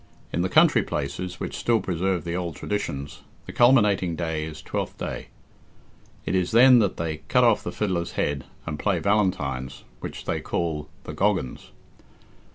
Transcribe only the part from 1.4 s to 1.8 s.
still